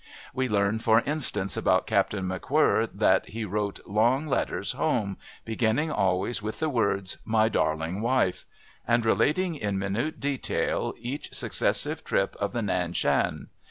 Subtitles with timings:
[0.33, 6.41] We learn, for instance, about Captain McWhirr that he wrote long letters home, beginning always
[6.41, 8.47] with the words, "My darling Wife,"
[8.87, 13.49] and relating in minute detail each successive trip of the Nan Shan.